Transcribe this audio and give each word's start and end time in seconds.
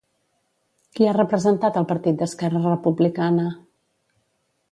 Qui 0.99 1.09
ha 1.09 1.13
representat 1.17 1.77
el 1.81 1.85
partit 1.91 2.17
d'Esquerra 2.23 2.63
Republicana? 2.65 3.47